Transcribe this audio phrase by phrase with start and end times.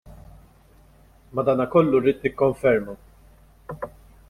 [1.39, 2.99] Madankollu rrid nikkonferma.